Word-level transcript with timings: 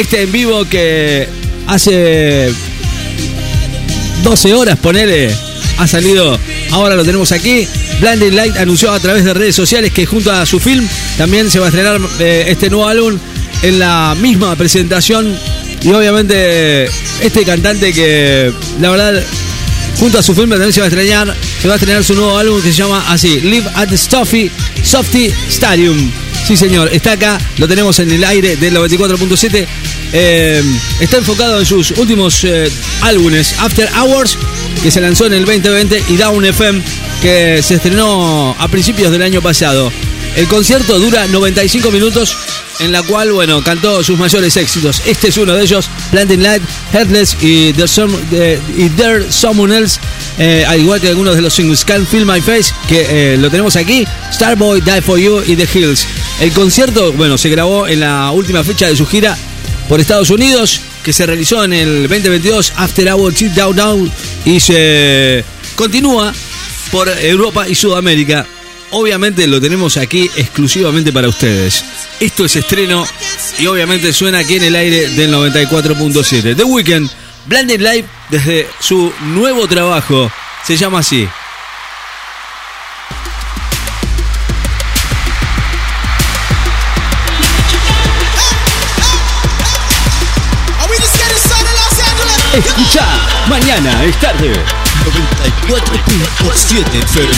este 0.00 0.22
en 0.22 0.32
vivo 0.32 0.64
que 0.64 1.28
hace 1.66 2.52
12 4.22 4.54
horas, 4.54 4.78
ponele, 4.78 5.30
ha 5.78 5.86
salido, 5.86 6.38
ahora 6.72 6.94
lo 6.94 7.04
tenemos 7.04 7.32
aquí. 7.32 7.66
Blinding 8.00 8.34
Light 8.34 8.56
anunció 8.56 8.92
a 8.92 9.00
través 9.00 9.24
de 9.24 9.34
redes 9.34 9.54
sociales 9.54 9.92
que 9.92 10.06
junto 10.06 10.32
a 10.32 10.46
su 10.46 10.58
film 10.58 10.86
también 11.18 11.50
se 11.50 11.58
va 11.58 11.66
a 11.66 11.68
estrenar 11.68 12.00
eh, 12.18 12.46
este 12.48 12.70
nuevo 12.70 12.86
álbum 12.86 13.18
en 13.62 13.78
la 13.78 14.16
misma 14.20 14.56
presentación. 14.56 15.36
Y 15.82 15.92
obviamente 15.92 16.84
este 17.20 17.44
cantante 17.44 17.92
que 17.92 18.52
la 18.80 18.90
verdad 18.90 19.22
junto 19.98 20.18
a 20.18 20.22
su 20.22 20.34
film 20.34 20.50
también 20.50 20.72
se 20.72 20.80
va 20.80 20.86
a 20.86 20.88
estrenar, 20.88 21.36
se 21.60 21.68
va 21.68 21.74
a 21.74 21.76
estrenar 21.76 22.04
su 22.04 22.14
nuevo 22.14 22.38
álbum 22.38 22.60
que 22.62 22.72
se 22.72 22.78
llama 22.78 23.04
así, 23.08 23.40
Live 23.40 23.68
at 23.74 23.88
the 23.88 23.98
Softy 23.98 24.50
Stadium. 25.50 26.10
Sí, 26.46 26.56
señor, 26.56 26.88
está 26.92 27.12
acá, 27.12 27.38
lo 27.58 27.68
tenemos 27.68 27.98
en 28.00 28.10
el 28.10 28.24
aire 28.24 28.56
del 28.56 28.74
94.7. 28.74 29.66
Eh, 30.12 30.62
está 30.98 31.18
enfocado 31.18 31.60
en 31.60 31.66
sus 31.66 31.92
últimos 31.92 32.42
eh, 32.44 32.70
álbumes, 33.02 33.54
After 33.58 33.88
Hours, 33.96 34.36
que 34.82 34.90
se 34.90 35.00
lanzó 35.00 35.26
en 35.26 35.34
el 35.34 35.44
2020, 35.44 36.04
y 36.08 36.16
Down 36.16 36.44
FM, 36.44 36.82
que 37.22 37.62
se 37.62 37.76
estrenó 37.76 38.56
a 38.58 38.68
principios 38.68 39.12
del 39.12 39.22
año 39.22 39.40
pasado. 39.40 39.92
El 40.36 40.46
concierto 40.48 40.98
dura 40.98 41.26
95 41.26 41.90
minutos, 41.90 42.36
en 42.80 42.92
la 42.92 43.02
cual, 43.02 43.32
bueno, 43.32 43.62
cantó 43.62 44.02
sus 44.02 44.18
mayores 44.18 44.56
éxitos. 44.56 45.02
Este 45.06 45.28
es 45.28 45.36
uno 45.36 45.54
de 45.54 45.62
ellos, 45.62 45.88
Planting 46.10 46.42
Light, 46.42 46.62
Headless 46.92 47.36
y 47.40 47.72
There's, 47.72 48.00
eh, 48.32 48.60
y 48.76 48.88
There 48.90 49.30
Someone 49.30 49.76
Else, 49.76 50.00
al 50.66 50.80
igual 50.80 51.00
que 51.00 51.08
algunos 51.08 51.36
de 51.36 51.42
los 51.42 51.52
singles, 51.52 51.84
Can't 51.84 52.08
Feel 52.08 52.26
My 52.26 52.40
Face, 52.40 52.72
que 52.88 53.36
lo 53.38 53.50
tenemos 53.50 53.76
aquí, 53.76 54.04
Starboy, 54.32 54.80
Die 54.80 55.02
For 55.02 55.18
You 55.18 55.42
y 55.46 55.56
The 55.56 55.68
Hills. 55.72 56.06
El 56.40 56.52
concierto, 56.52 57.12
bueno, 57.12 57.36
se 57.36 57.48
grabó 57.50 57.86
en 57.86 58.00
la 58.00 58.30
última 58.30 58.64
fecha 58.64 58.86
de 58.86 58.96
su 58.96 59.06
gira 59.06 59.36
por 59.90 59.98
Estados 59.98 60.30
Unidos, 60.30 60.80
que 61.02 61.12
se 61.12 61.26
realizó 61.26 61.64
en 61.64 61.72
el 61.72 62.02
2022, 62.02 62.74
After 62.76 63.10
Hour 63.10 63.34
Cheat 63.34 63.54
Down 63.54 63.74
Down, 63.74 64.12
y 64.44 64.60
se 64.60 65.44
continúa 65.74 66.32
por 66.92 67.08
Europa 67.08 67.68
y 67.68 67.74
Sudamérica. 67.74 68.46
Obviamente 68.92 69.48
lo 69.48 69.60
tenemos 69.60 69.96
aquí 69.96 70.30
exclusivamente 70.36 71.12
para 71.12 71.28
ustedes. 71.28 71.84
Esto 72.20 72.44
es 72.44 72.54
estreno 72.54 73.04
y 73.58 73.66
obviamente 73.66 74.12
suena 74.12 74.38
aquí 74.38 74.54
en 74.54 74.62
el 74.62 74.76
aire 74.76 75.08
del 75.08 75.34
94.7. 75.34 76.54
The 76.54 76.62
Weeknd, 76.62 77.10
Blended 77.46 77.80
Live 77.80 78.04
desde 78.30 78.68
su 78.78 79.12
nuevo 79.22 79.66
trabajo. 79.66 80.30
Se 80.64 80.76
llama 80.76 81.00
así. 81.00 81.26
Escucha, 92.64 93.04
mañana 93.48 94.04
es 94.04 94.16
tarde. 94.20 94.52
94.7 95.68 97.02
FM. 97.04 97.32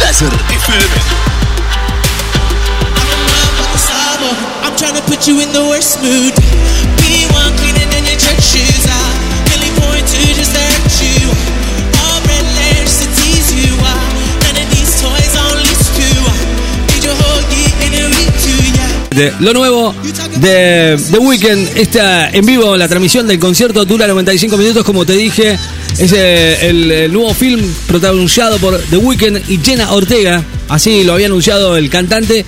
Láser 0.00 0.32
FM. 0.48 0.86
I'm 4.62 4.76
trying 4.76 4.94
to 4.94 5.02
put 5.02 5.26
you 5.26 5.40
in 5.40 5.52
the 5.52 5.62
worst 5.68 6.00
mood. 6.02 6.32
Be 7.04 7.26
one 7.34 7.52
cleaner 7.58 7.86
than 7.92 8.04
your 8.04 8.16
church 8.18 8.40
shoes. 8.42 8.86
I 8.88 8.92
really 9.52 9.70
point 9.80 10.06
to 10.08 10.18
just 10.34 10.56
hurt 10.56 10.92
you. 11.04 11.28
All 12.00 12.20
red 12.28 12.46
layers 12.56 12.98
to 13.00 13.06
tease 13.20 13.52
you. 13.52 13.74
I 13.76 13.94
none 14.46 14.56
of 14.56 14.68
these 14.72 15.00
toys 15.00 15.34
on 15.36 15.56
lease 15.60 15.88
to. 16.00 16.08
Need 16.94 17.04
your 17.04 17.16
whole 17.16 17.42
year 17.52 17.72
in 17.84 17.92
a 17.98 18.08
week 18.08 18.32
too, 18.40 18.60
yeah. 18.72 18.88
De- 19.10 19.34
Lo 19.44 19.52
nuevo 19.52 19.92
de 20.40 20.98
The 21.10 21.18
Weeknd 21.18 21.76
está 21.76 22.30
en 22.30 22.44
vivo. 22.46 22.76
La 22.76 22.88
transmisión 22.88 23.26
del 23.26 23.38
concierto 23.38 23.84
dura 23.84 24.06
95 24.06 24.56
minutos, 24.56 24.84
como 24.84 25.04
te 25.04 25.14
dije. 25.14 25.58
Es 25.98 26.12
eh, 26.12 26.68
el, 26.68 26.90
el 26.90 27.12
nuevo 27.12 27.34
film 27.34 27.60
protagonizado 27.86 28.58
por 28.58 28.78
The 28.78 28.96
Weeknd 28.96 29.50
y 29.50 29.58
Jenna 29.58 29.92
Ortega. 29.92 30.42
Así 30.68 31.04
lo 31.04 31.14
había 31.14 31.26
anunciado 31.26 31.76
el 31.76 31.90
cantante 31.90 32.44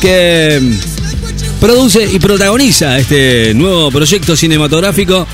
que 0.00 0.58
mm, 0.60 1.60
produce 1.60 2.08
y 2.10 2.18
protagoniza 2.18 2.98
este 2.98 3.52
nuevo 3.54 3.90
proyecto 3.90 4.36
cinematográfico 4.36 5.26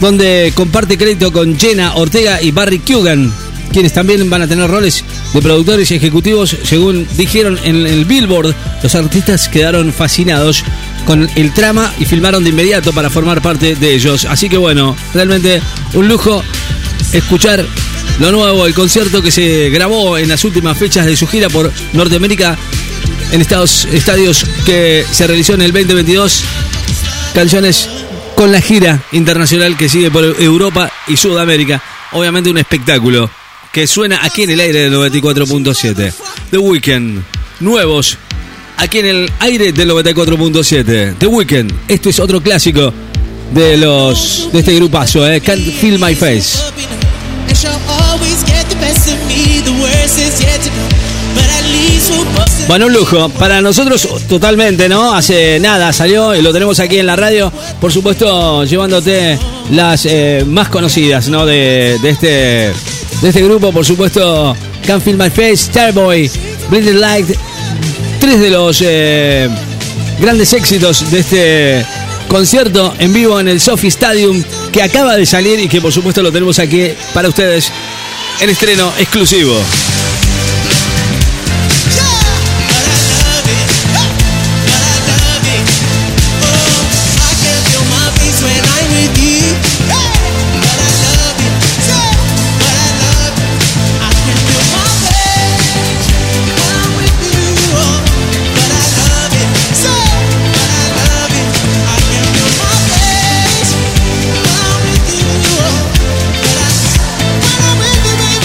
donde 0.00 0.52
comparte 0.54 0.96
crédito 0.96 1.30
con 1.30 1.58
Jenna 1.58 1.94
Ortega 1.94 2.40
y 2.42 2.50
Barry 2.50 2.78
Kugan, 2.78 3.30
quienes 3.72 3.92
también 3.92 4.28
van 4.30 4.42
a 4.42 4.48
tener 4.48 4.68
roles 4.68 5.04
de 5.34 5.42
productores 5.42 5.90
y 5.90 5.94
ejecutivos, 5.94 6.56
según 6.64 7.06
dijeron 7.16 7.58
en 7.64 7.86
el 7.86 8.06
Billboard. 8.06 8.54
Los 8.82 8.94
artistas 8.94 9.48
quedaron 9.48 9.92
fascinados 9.92 10.64
con 11.04 11.28
el 11.34 11.52
trama 11.52 11.92
y 11.98 12.04
filmaron 12.04 12.44
de 12.44 12.50
inmediato 12.50 12.92
para 12.92 13.10
formar 13.10 13.42
parte 13.42 13.74
de 13.74 13.94
ellos. 13.94 14.24
Así 14.24 14.48
que 14.48 14.56
bueno, 14.56 14.96
realmente 15.14 15.60
un 15.94 16.08
lujo 16.08 16.42
escuchar 17.12 17.64
lo 18.18 18.30
nuevo, 18.32 18.66
el 18.66 18.74
concierto 18.74 19.22
que 19.22 19.30
se 19.30 19.70
grabó 19.70 20.18
en 20.18 20.28
las 20.28 20.44
últimas 20.44 20.76
fechas 20.76 21.06
de 21.06 21.16
su 21.16 21.26
gira 21.26 21.48
por 21.48 21.72
Norteamérica 21.92 22.56
en 23.32 23.40
Estados 23.40 23.86
estadios 23.86 24.44
que 24.66 25.04
se 25.10 25.26
realizó 25.26 25.54
en 25.54 25.62
el 25.62 25.72
2022. 25.72 26.44
Canciones 27.34 27.88
con 28.34 28.52
la 28.52 28.60
gira 28.60 29.02
internacional 29.12 29.76
que 29.76 29.88
sigue 29.88 30.10
por 30.10 30.24
Europa 30.24 30.92
y 31.08 31.16
Sudamérica. 31.16 31.82
Obviamente 32.12 32.50
un 32.50 32.58
espectáculo 32.58 33.30
que 33.72 33.86
suena 33.86 34.20
aquí 34.22 34.42
en 34.42 34.50
el 34.50 34.60
aire 34.60 34.80
del 34.80 34.94
94.7. 34.94 36.12
The 36.50 36.58
Weeknd, 36.58 37.22
nuevos 37.60 38.18
aquí 38.80 38.98
en 38.98 39.06
el 39.06 39.32
aire 39.40 39.72
del 39.72 39.90
94.7. 39.90 41.16
The 41.18 41.26
Weeknd, 41.26 41.72
esto 41.88 42.08
es 42.08 42.18
otro 42.18 42.42
clásico 42.42 42.92
de 43.52 43.76
los 43.76 44.48
de 44.52 44.58
este 44.60 44.74
grupazo, 44.74 45.26
eh. 45.30 45.40
Can't 45.40 45.62
Feel 45.62 45.98
My 45.98 46.14
Face. 46.14 46.58
Bueno, 52.66 52.86
un 52.86 52.92
lujo. 52.92 53.28
Para 53.30 53.60
nosotros, 53.60 54.08
totalmente, 54.28 54.88
¿no? 54.88 55.12
Hace 55.14 55.58
nada 55.60 55.92
salió 55.92 56.34
y 56.34 56.42
lo 56.42 56.52
tenemos 56.52 56.80
aquí 56.80 56.98
en 56.98 57.06
la 57.06 57.16
radio. 57.16 57.52
Por 57.80 57.92
supuesto, 57.92 58.64
llevándote 58.64 59.38
las 59.72 60.06
eh, 60.06 60.44
más 60.46 60.68
conocidas, 60.68 61.28
¿no? 61.28 61.44
De, 61.44 61.98
de 62.00 62.10
este, 62.10 62.26
de 62.26 63.28
este 63.28 63.42
grupo. 63.42 63.72
Por 63.72 63.84
supuesto, 63.84 64.56
Can't 64.86 65.02
Feel 65.02 65.16
My 65.16 65.30
Face, 65.30 65.56
Starboy, 65.56 66.30
Blinded 66.70 66.94
Light. 66.94 67.49
De 68.30 68.48
los 68.48 68.80
eh, 68.86 69.48
grandes 70.20 70.52
éxitos 70.52 71.10
de 71.10 71.18
este 71.18 71.86
concierto 72.28 72.94
en 73.00 73.12
vivo 73.12 73.40
en 73.40 73.48
el 73.48 73.60
Sophie 73.60 73.88
Stadium 73.88 74.40
que 74.72 74.84
acaba 74.84 75.16
de 75.16 75.26
salir 75.26 75.58
y 75.58 75.68
que 75.68 75.80
por 75.80 75.92
supuesto 75.92 76.22
lo 76.22 76.30
tenemos 76.30 76.60
aquí 76.60 76.92
para 77.12 77.28
ustedes 77.28 77.72
en 78.40 78.48
estreno 78.48 78.92
exclusivo. 78.98 79.60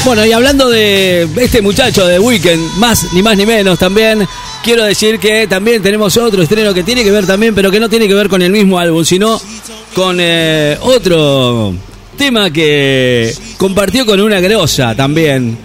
Bueno, 0.05 0.23
y 0.23 0.31
hablando 0.31 0.69
de 0.69 1.27
este 1.37 1.63
muchacho 1.63 2.05
de 2.05 2.19
Weekend, 2.19 2.77
más 2.77 3.11
ni 3.11 3.23
más 3.23 3.35
ni 3.35 3.43
menos 3.43 3.79
también, 3.79 4.27
quiero 4.63 4.83
decir 4.83 5.17
que 5.17 5.47
también 5.47 5.81
tenemos 5.81 6.15
otro 6.17 6.43
estreno 6.43 6.75
que 6.75 6.83
tiene 6.83 7.03
que 7.03 7.09
ver 7.09 7.25
también, 7.25 7.55
pero 7.55 7.71
que 7.71 7.79
no 7.79 7.89
tiene 7.89 8.07
que 8.07 8.13
ver 8.13 8.29
con 8.29 8.43
el 8.43 8.51
mismo 8.51 8.77
álbum, 8.77 9.03
sino 9.03 9.41
con 9.95 10.17
eh, 10.19 10.77
otro 10.79 11.73
tema 12.15 12.51
que 12.51 13.33
compartió 13.57 14.05
con 14.05 14.21
una 14.21 14.39
grosa 14.39 14.93
también. 14.93 15.57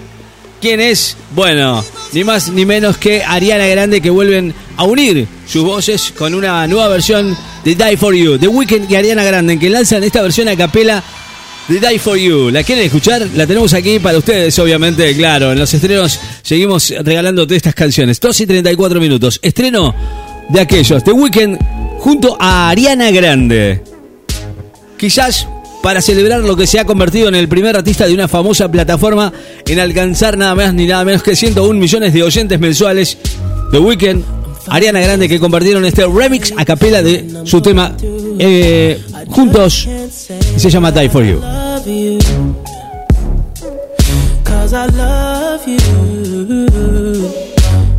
¿Quién 0.58 0.80
es? 0.80 1.18
Bueno, 1.34 1.84
ni 2.12 2.24
más 2.24 2.48
ni 2.48 2.64
menos 2.64 2.96
que 2.96 3.22
Ariana 3.22 3.66
Grande 3.66 4.00
que 4.00 4.08
vuelven 4.08 4.54
a 4.78 4.84
unir 4.84 5.28
sus 5.46 5.64
voces 5.64 6.14
con 6.16 6.32
una 6.34 6.66
nueva 6.66 6.88
versión 6.88 7.36
de 7.62 7.74
Die 7.74 7.96
For 7.98 8.14
You. 8.14 8.38
The 8.38 8.48
Weeknd 8.48 8.90
y 8.90 8.94
Ariana 8.94 9.22
Grande 9.22 9.58
que 9.58 9.68
lanzan 9.68 10.02
esta 10.02 10.22
versión 10.22 10.48
a 10.48 10.56
capela 10.56 11.04
de 11.68 11.80
Die 11.80 11.98
For 11.98 12.16
You. 12.16 12.50
¿La 12.50 12.62
quieren 12.62 12.84
escuchar? 12.84 13.26
La 13.34 13.46
tenemos 13.46 13.72
aquí 13.74 13.98
para 13.98 14.18
ustedes, 14.18 14.58
obviamente, 14.58 15.14
claro. 15.14 15.52
En 15.52 15.58
los 15.58 15.72
estrenos 15.72 16.18
seguimos 16.42 16.92
regalándote 17.02 17.56
estas 17.56 17.74
canciones. 17.74 18.20
2 18.20 18.40
y 18.40 18.46
34 18.46 19.00
minutos. 19.00 19.38
Estreno 19.42 19.94
de 20.48 20.60
aquellos. 20.60 21.04
The 21.04 21.12
Weeknd 21.12 21.58
junto 21.98 22.36
a 22.40 22.70
Ariana 22.70 23.10
Grande. 23.10 23.82
Quizás 24.96 25.46
para 25.82 26.02
celebrar 26.02 26.40
lo 26.40 26.56
que 26.56 26.66
se 26.66 26.78
ha 26.78 26.84
convertido 26.84 27.28
en 27.28 27.34
el 27.34 27.48
primer 27.48 27.76
artista 27.76 28.06
de 28.06 28.14
una 28.14 28.28
famosa 28.28 28.70
plataforma 28.70 29.32
en 29.66 29.80
alcanzar 29.80 30.36
nada 30.36 30.54
más 30.54 30.74
ni 30.74 30.86
nada 30.86 31.04
menos 31.04 31.22
que 31.22 31.34
101 31.34 31.78
millones 31.78 32.12
de 32.12 32.22
oyentes 32.22 32.60
mensuales. 32.60 33.16
The 33.70 33.78
Weeknd 33.78 34.24
Ariana 34.66 35.00
Grande 35.00 35.28
que 35.28 35.40
compartieron 35.40 35.84
este 35.84 36.06
remix 36.06 36.52
a 36.56 36.64
capela 36.64 37.02
de 37.02 37.42
su 37.44 37.60
tema 37.60 37.96
eh, 38.38 39.00
juntos 39.28 39.88
se 40.60 40.68
llama 40.68 40.90
Die 40.90 41.08
For 41.08 41.24
you. 41.24 41.40
Cause 44.44 44.74
I 44.74 44.86
love 44.94 45.66
you. 45.66 45.78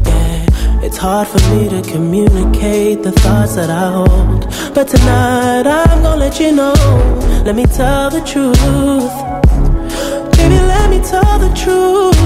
Yeah, 0.05 0.83
it's 0.85 0.97
hard 0.97 1.27
for 1.27 1.39
me 1.49 1.69
to 1.69 1.81
communicate 1.91 3.01
the 3.01 3.13
thoughts 3.13 3.55
that 3.55 3.71
I 3.71 3.91
hold. 3.91 4.45
But 4.75 4.87
tonight 4.89 5.65
I'm 5.65 6.03
gonna 6.03 6.17
let 6.17 6.39
you 6.39 6.51
know. 6.51 6.75
Let 7.43 7.55
me 7.55 7.65
tell 7.65 8.11
the 8.11 8.21
truth. 8.21 8.57
Baby, 10.37 10.59
let 10.73 10.89
me 10.91 10.99
tell 10.99 11.39
the 11.39 11.51
truth. 11.63 12.21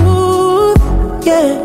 Yeah, 1.26 1.64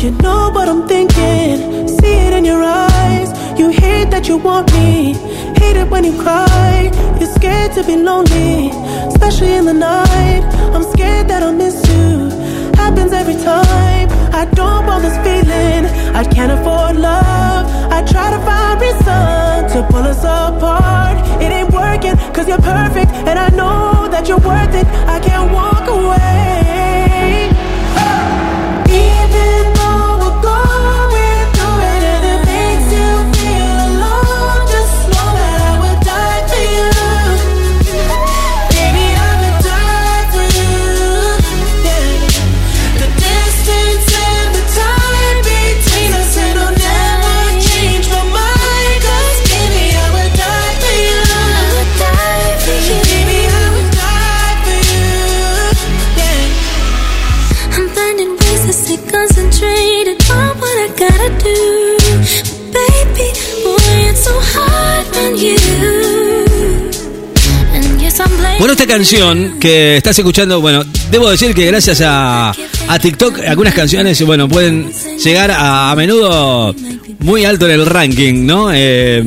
you 0.00 0.10
know 0.22 0.50
what 0.54 0.70
I'm 0.70 0.88
thinking. 0.88 1.86
See 1.86 2.14
it 2.26 2.32
in 2.32 2.46
your 2.46 2.62
eyes. 2.64 3.28
You 3.58 3.68
hate 3.68 4.10
that 4.10 4.26
you 4.26 4.38
want 4.38 4.72
me. 4.72 5.12
Hate 5.60 5.76
it 5.76 5.90
when 5.90 6.04
you 6.04 6.16
cry. 6.22 6.79
To 7.70 7.84
be 7.84 7.94
lonely, 7.94 8.70
especially 9.06 9.54
in 9.54 9.64
the 9.64 9.72
night. 9.72 10.42
I'm 10.74 10.82
scared 10.82 11.28
that 11.28 11.44
I'll 11.44 11.52
miss 11.52 11.76
you. 11.88 12.28
Happens 12.74 13.12
every 13.12 13.36
time. 13.36 14.08
I 14.34 14.44
don't 14.52 14.86
want 14.86 15.02
this 15.04 15.16
feeling. 15.22 15.86
I 16.16 16.24
can't 16.24 16.50
afford 16.50 16.96
love. 16.96 17.66
I 17.92 18.02
try 18.02 18.30
to 18.34 18.40
find 18.44 18.80
reason 18.80 19.70
to 19.72 19.86
pull 19.88 20.02
us 20.02 20.18
apart. 20.24 21.16
It 21.40 21.52
ain't 21.52 21.70
working, 21.70 22.16
cause 22.34 22.48
you're 22.48 22.58
perfect. 22.58 23.12
And 23.28 23.38
I 23.38 23.49
Bueno, 68.60 68.74
esta 68.74 68.86
canción 68.86 69.58
que 69.58 69.96
estás 69.96 70.18
escuchando, 70.18 70.60
bueno, 70.60 70.84
debo 71.10 71.30
decir 71.30 71.54
que 71.54 71.64
gracias 71.64 72.02
a, 72.04 72.52
TikTok 73.00 73.38
algunas 73.46 73.72
canciones, 73.72 74.20
bueno, 74.20 74.50
pueden 74.50 74.92
llegar 75.16 75.50
a, 75.50 75.94
menudo 75.96 76.74
muy 77.20 77.46
alto 77.46 77.64
en 77.64 77.72
el 77.72 77.86
ranking, 77.86 78.44
¿no? 78.44 78.70
Eh, 78.70 79.24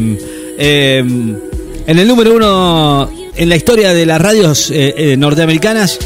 eh, 0.59 0.99
en 0.99 1.99
el 1.99 2.07
número 2.07 2.35
uno 2.35 3.09
en 3.35 3.49
la 3.49 3.55
historia 3.55 3.91
de 3.91 4.05
las 4.05 4.21
radios 4.21 4.69
eh, 4.69 4.93
eh, 4.95 5.17
norteamericanas, 5.17 5.97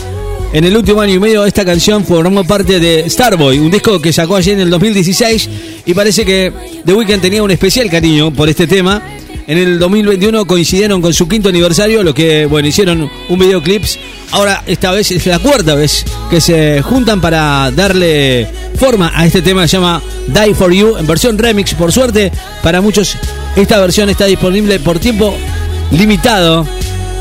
en 0.54 0.64
el 0.64 0.78
último 0.78 1.02
año 1.02 1.16
y 1.16 1.20
medio 1.20 1.46
esta 1.46 1.66
canción 1.66 2.06
formó 2.06 2.46
parte 2.46 2.80
de 2.80 3.10
Starboy, 3.10 3.60
un 3.60 3.70
disco 3.70 4.00
que 4.00 4.14
sacó 4.14 4.38
allí 4.38 4.52
en 4.52 4.62
el 4.62 4.70
2016 4.70 5.50
y 5.86 5.94
parece 5.94 6.24
que 6.24 6.54
The 6.86 6.94
Weeknd 6.94 7.20
tenía 7.20 7.44
un 7.44 7.52
especial 7.52 7.90
cariño 7.90 8.32
por 8.32 8.48
este 8.48 8.68
tema. 8.68 9.04
En 9.48 9.58
el 9.58 9.80
2021 9.80 10.46
coincidieron 10.46 11.02
con 11.02 11.14
su 11.14 11.26
quinto 11.26 11.48
aniversario, 11.48 12.04
lo 12.04 12.14
que, 12.14 12.46
bueno, 12.46 12.68
hicieron 12.68 13.10
un 13.30 13.40
videoclips. 13.40 13.98
Ahora, 14.32 14.62
esta 14.68 14.92
vez 14.92 15.10
es 15.12 15.26
la 15.26 15.40
cuarta 15.40 15.74
vez 15.74 16.04
que 16.30 16.42
se 16.42 16.82
juntan 16.82 17.22
para 17.22 17.72
darle 17.72 18.46
forma 18.78 19.12
a 19.16 19.26
este 19.26 19.42
tema 19.42 19.66
se 19.66 19.78
llama 19.78 20.02
Die 20.28 20.54
For 20.54 20.74
You, 20.74 20.98
en 20.98 21.08
versión 21.08 21.38
remix. 21.38 21.74
Por 21.76 21.94
suerte, 21.94 22.30
para 22.62 22.82
muchos, 22.82 23.16
esta 23.56 23.80
versión 23.80 24.10
está 24.10 24.26
disponible 24.26 24.82
por 24.82 25.00
tiempo 25.00 25.34
limitado, 25.92 26.68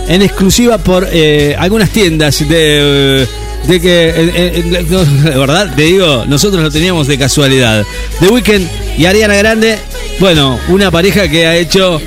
en 0.09 0.21
exclusiva 0.21 0.79
por 0.79 1.09
eh, 1.13 1.55
algunas 1.57 1.91
tiendas 1.91 2.41
de... 2.49 3.29
que, 3.69 3.79
de 3.81 5.39
verdad, 5.39 5.73
te 5.77 5.83
digo, 5.83 6.25
nosotros 6.27 6.61
lo 6.61 6.73
teníamos 6.73 7.07
de 7.07 7.19
casualidad. 7.19 7.85
The 8.19 8.29
Weeknd 8.29 8.67
y 8.99 9.07
Ariana 9.07 9.37
Grande, 9.37 9.79
bueno, 10.19 10.59
una 10.69 10.91
pareja 10.91 11.29
que 11.29 11.47
ha 11.47 11.57
hecho 11.57 12.01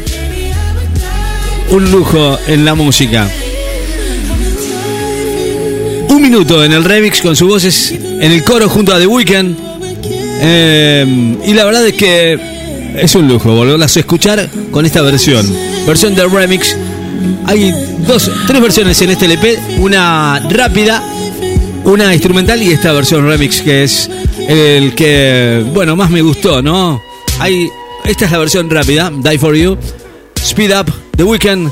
un 1.71 1.92
lujo 1.92 2.38
en 2.48 2.66
la 2.66 2.75
música. 2.75 3.30
Un 6.10 6.21
minuto 6.21 6.63
en 6.63 6.74
el 6.74 6.83
remix 6.83 7.21
con 7.21 7.36
sus 7.36 7.48
voces 7.48 7.92
en 7.92 8.31
el 8.31 8.44
coro 8.44 8.68
junto 8.69 8.94
a 8.94 9.00
The 9.00 9.07
Weeknd. 9.07 9.56
Eh, 10.42 11.38
y 11.45 11.54
la 11.54 11.66
verdad 11.66 11.86
es 11.88 11.94
que 11.94 12.39
es 12.95 13.16
un 13.16 13.27
lujo 13.27 13.54
volverlas 13.54 13.95
a 13.98 14.00
escuchar 14.00 14.50
con 14.71 14.86
esta 14.86 15.01
versión. 15.01 15.45
Versión 15.86 16.16
del 16.16 16.31
remix. 16.31 16.75
Hay 17.45 17.74
dos, 18.07 18.31
tres 18.48 18.62
versiones 18.62 19.01
en 19.01 19.12
este 19.12 19.25
LP. 19.25 19.60
Una 19.77 20.39
rápida, 20.50 21.04
una 21.83 22.13
instrumental 22.13 22.62
y 22.63 22.71
esta 22.71 22.92
versión 22.94 23.27
remix 23.27 23.62
que 23.62 23.83
es 23.83 24.10
el 24.48 24.95
que, 24.95 25.63
bueno, 25.74 25.95
más 25.95 26.10
me 26.10 26.21
gustó, 26.21 26.62
¿no? 26.62 27.01
Hay, 27.39 27.69
esta 28.06 28.25
es 28.25 28.31
la 28.31 28.39
versión 28.39 28.69
rápida, 28.69 29.12
Die 29.12 29.38
For 29.38 29.56
You. 29.56 29.77
Speed 30.44 30.71
Up, 30.71 30.91
The 31.15 31.24
Weeknd. 31.24 31.71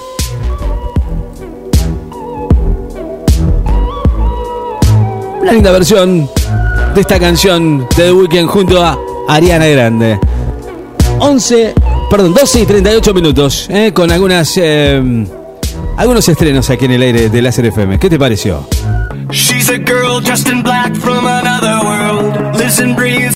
Una 5.42 5.52
linda 5.52 5.72
versión 5.72 6.30
de 6.94 7.02
esta 7.02 7.20
canción 7.20 7.88
de 7.96 8.04
The 8.04 8.12
Weeknd 8.12 8.48
junto 8.48 8.84
a 8.84 8.98
Ariana 9.28 9.68
Grande. 9.68 10.20
11, 11.20 11.74
perdón, 12.10 12.34
12 12.34 12.62
y 12.62 12.66
38 12.66 13.14
minutos, 13.14 13.68
¿eh? 13.70 13.92
con 13.94 14.12
algunas, 14.12 14.54
eh, 14.58 15.26
algunos 15.98 16.28
estrenos 16.28 16.70
aquí 16.70 16.86
en 16.86 16.92
el 16.92 17.02
aire 17.02 17.30
de 17.30 17.42
Láser 17.42 17.66
FM. 17.66 17.98
¿Qué 17.98 18.10
te 18.10 18.20
pareció? 18.20 18.68
She's 19.32 19.70
a 19.70 19.78
girl 19.78 20.22
dressed 20.22 20.48
in 20.48 20.62
black 20.64 20.96
from 20.96 21.26
another 21.26 21.80
world. 21.84 22.56
Lives 22.58 22.80
and 22.80 22.96
breathes 22.96 23.18